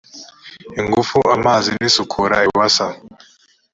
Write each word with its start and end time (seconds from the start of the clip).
ingufu 0.79 1.17
amazi 1.35 1.69
n 1.77 1.81
isukura 1.89 2.35
ewasa 2.47 2.87